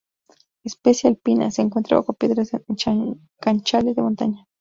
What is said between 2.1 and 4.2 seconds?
piedras en canchales de